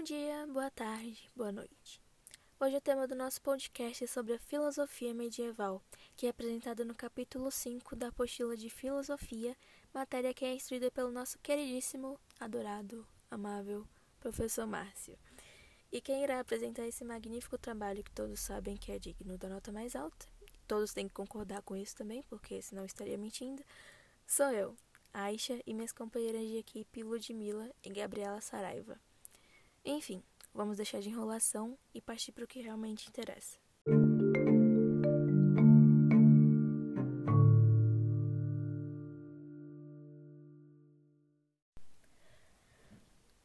[0.00, 2.00] Bom dia, boa tarde, boa noite.
[2.58, 5.82] Hoje o tema do nosso podcast é sobre a filosofia medieval,
[6.16, 9.54] que é apresentada no capítulo 5 da apostila de filosofia,
[9.92, 13.86] matéria que é instruída pelo nosso queridíssimo, adorado, amável
[14.20, 15.18] professor Márcio.
[15.92, 19.70] E quem irá apresentar esse magnífico trabalho que todos sabem que é digno da nota
[19.70, 20.26] mais alta,
[20.66, 23.62] todos têm que concordar com isso também, porque senão estaria mentindo,
[24.26, 24.74] sou eu,
[25.12, 28.98] Aisha e minhas companheiras de equipe Ludmila e Gabriela Saraiva.
[29.84, 33.58] Enfim, vamos deixar de enrolação e partir para o que realmente interessa.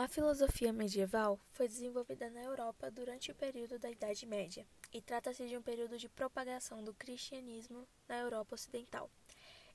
[0.00, 5.46] A filosofia medieval foi desenvolvida na Europa durante o período da Idade Média e trata-se
[5.46, 9.10] de um período de propagação do cristianismo na Europa Ocidental.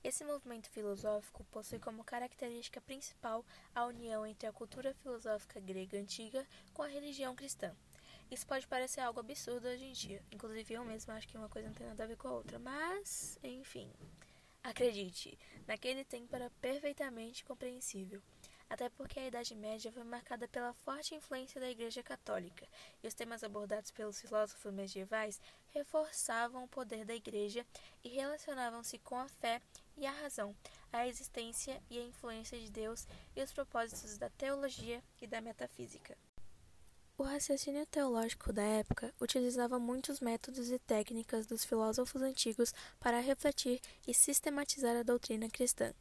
[0.06, 6.46] Esse movimento filosófico possui como característica principal a união entre a cultura filosófica grega antiga
[6.76, 7.76] com a religião cristã.
[8.30, 11.70] Isso pode parecer algo absurdo hoje em dia, inclusive eu mesma acho que uma coisa
[11.70, 13.92] não tem nada a ver com a outra, mas, enfim.
[14.62, 18.22] Acredite, naquele tempo era perfeitamente compreensível
[18.70, 22.68] até porque a Idade Média foi marcada pela forte influência da Igreja Católica,
[23.04, 25.40] e os temas abordados pelos filósofos medievais
[25.74, 27.66] reforçavam o poder da Igreja
[28.04, 29.62] e relacionavam-se com a fé
[29.98, 30.56] e a razão,
[30.92, 36.18] a existência e a influência de Deus e os propósitos da teologia e da metafísica.
[37.18, 43.80] O raciocínio teológico da época utilizava muitos métodos e técnicas dos filósofos antigos para refletir
[44.06, 45.94] e sistematizar a doutrina cristã.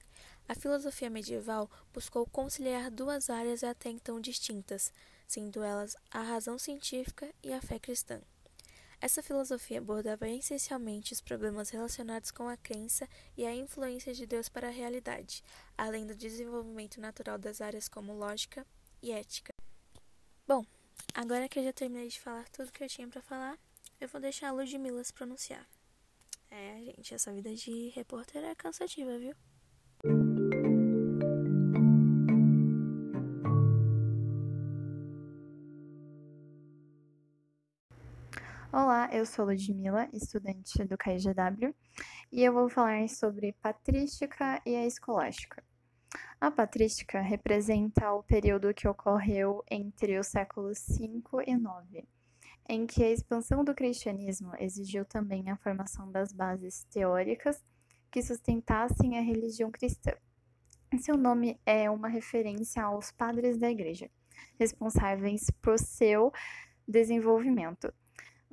[0.48, 4.92] A filosofia medieval buscou conciliar duas áreas até então distintas,
[5.26, 8.20] sendo elas a razão científica e a fé cristã.
[9.00, 14.48] Essa filosofia abordava essencialmente os problemas relacionados com a crença e a influência de Deus
[14.48, 15.42] para a realidade,
[15.76, 18.66] além do desenvolvimento natural das áreas como lógica
[19.02, 19.52] e ética.
[20.46, 20.64] Bom,
[21.12, 23.58] Agora que eu já terminei de falar tudo que eu tinha para falar,
[24.00, 25.64] eu vou deixar a Ludmilla se pronunciar.
[26.50, 29.34] É, gente, essa vida de repórter é cansativa, viu?
[38.76, 41.72] Olá, eu sou Ludmilla, estudante do KIGW,
[42.32, 45.62] e eu vou falar sobre patrística e a escolástica.
[46.40, 52.04] A patrística representa o período que ocorreu entre os séculos V e IX,
[52.68, 57.64] em que a expansão do cristianismo exigiu também a formação das bases teóricas
[58.10, 60.10] que sustentassem a religião cristã.
[60.98, 64.10] Seu nome é uma referência aos padres da igreja,
[64.58, 66.32] responsáveis por seu
[66.88, 67.94] desenvolvimento.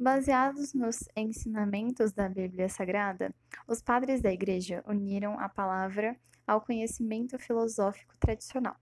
[0.02, 3.32] Baseados nos ensinamentos da Bíblia Sagrada,
[3.68, 6.18] os padres da igreja uniram a palavra
[6.48, 8.76] ao conhecimento filosófico tradicional.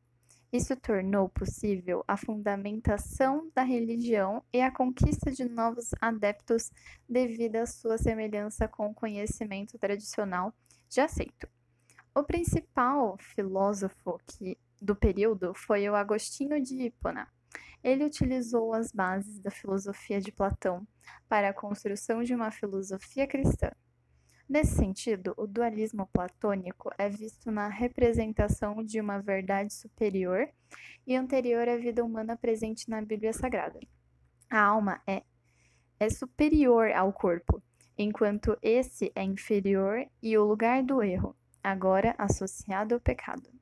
[0.49, 6.71] Isso tornou possível a fundamentação da religião e a conquista de novos adeptos
[7.09, 10.53] devido à sua semelhança com o conhecimento tradicional
[10.89, 11.49] já aceito.
[12.15, 17.27] O principal filósofo que, do período foi o Agostinho de Hipona.
[17.83, 20.85] Ele utilizou as bases da filosofia de Platão
[21.27, 23.71] para a construção de uma filosofia cristã.
[24.49, 30.49] Nesse sentido, o dualismo platônico é visto na representação de uma verdade superior
[31.05, 33.79] e anterior à vida humana presente na Bíblia Sagrada.
[34.49, 35.21] A alma é,
[35.99, 37.61] é superior ao corpo,
[37.95, 43.58] enquanto esse é inferior e o lugar do erro, agora associado ao pecado.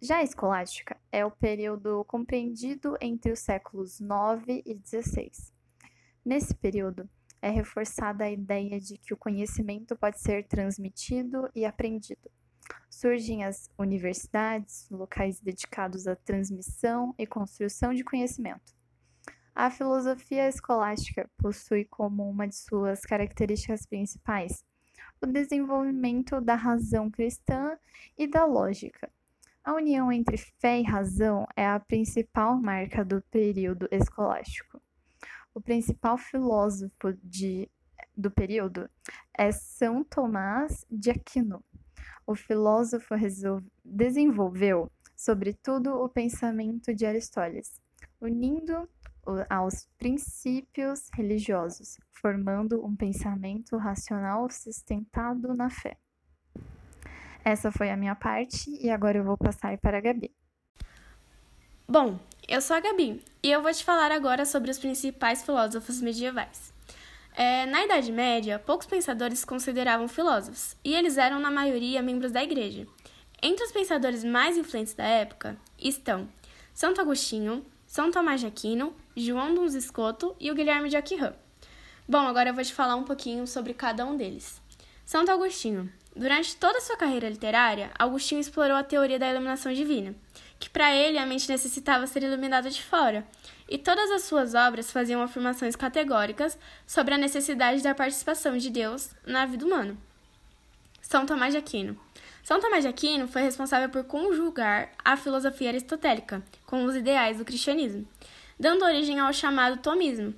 [0.00, 5.52] Já a escolástica é o período compreendido entre os séculos 9 e 16.
[6.24, 7.10] Nesse período,
[7.42, 12.30] é reforçada a ideia de que o conhecimento pode ser transmitido e aprendido.
[12.88, 18.76] Surgem as universidades, locais dedicados à transmissão e construção de conhecimento.
[19.52, 24.64] A filosofia escolástica possui como uma de suas características principais
[25.20, 27.76] o desenvolvimento da razão cristã
[28.16, 29.10] e da lógica.
[29.68, 34.80] A união entre fé e razão é a principal marca do período escolástico.
[35.52, 37.70] O principal filósofo de,
[38.16, 38.88] do período
[39.36, 41.62] é São Tomás de Aquino.
[42.26, 43.14] O filósofo
[43.84, 47.78] desenvolveu, sobretudo, o pensamento de Aristóteles,
[48.18, 48.88] unindo
[49.50, 55.98] aos princípios religiosos, formando um pensamento racional sustentado na fé.
[57.48, 60.30] Essa foi a minha parte e agora eu vou passar para a Gabi.
[61.88, 66.02] Bom, eu sou a Gabi e eu vou te falar agora sobre os principais filósofos
[66.02, 66.74] medievais.
[67.34, 72.32] É, na Idade Média, poucos pensadores se consideravam filósofos e eles eram, na maioria, membros
[72.32, 72.86] da Igreja.
[73.42, 76.28] Entre os pensadores mais influentes da época estão
[76.74, 81.32] Santo Agostinho, São Tomás de Aquino, João Duns Escoto e o Guilherme de Aquirã.
[82.06, 84.60] Bom, agora eu vou te falar um pouquinho sobre cada um deles.
[85.06, 85.90] Santo Agostinho.
[86.18, 90.16] Durante toda a sua carreira literária, Agostinho explorou a teoria da iluminação divina,
[90.58, 93.24] que para ele a mente necessitava ser iluminada de fora,
[93.68, 99.10] e todas as suas obras faziam afirmações categóricas sobre a necessidade da participação de Deus
[99.24, 99.96] na vida humana.
[101.00, 101.96] São Tomás de Aquino.
[102.42, 107.44] São Tomás de Aquino foi responsável por conjugar a filosofia aristotélica com os ideais do
[107.44, 108.04] cristianismo,
[108.58, 110.34] dando origem ao chamado tomismo,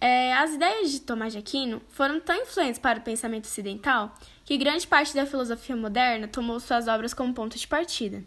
[0.00, 4.14] é, as ideias de Tomás de Aquino foram tão influentes para o pensamento ocidental
[4.44, 8.22] que grande parte da filosofia moderna tomou suas obras como ponto de partida.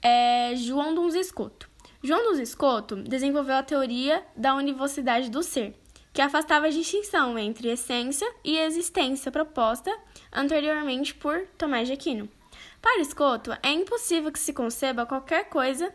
[0.00, 1.68] É, João Duns Escoto.
[2.02, 5.74] João Duns Escoto desenvolveu a teoria da univocidade do ser,
[6.12, 9.94] que afastava a distinção entre essência e existência proposta
[10.32, 12.28] anteriormente por Tomás de Aquino.
[12.80, 15.92] Para Escoto, é impossível que se conceba qualquer coisa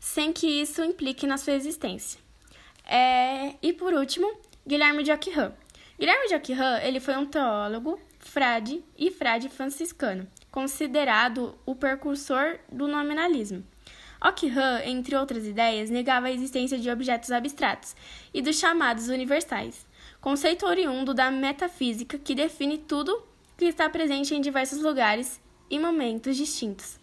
[0.00, 2.23] sem que isso implique na sua existência.
[2.84, 4.30] É, e por último,
[4.66, 5.54] Guilherme de Ockham.
[5.98, 12.88] Guilherme de Ockham, ele foi um teólogo, frade e frade franciscano, considerado o precursor do
[12.88, 13.64] nominalismo.
[14.20, 17.94] Ockham, entre outras ideias, negava a existência de objetos abstratos
[18.32, 19.86] e dos chamados universais,
[20.20, 23.22] conceito oriundo da metafísica que define tudo
[23.56, 25.40] que está presente em diversos lugares
[25.70, 26.98] e momentos distintos.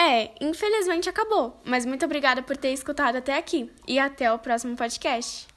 [0.00, 4.76] É, infelizmente acabou, mas muito obrigada por ter escutado até aqui e até o próximo
[4.76, 5.48] podcast.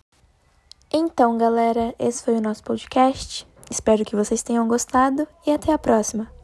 [0.91, 3.47] Então, galera, esse foi o nosso podcast.
[3.69, 6.40] Espero que vocês tenham gostado e até a próxima.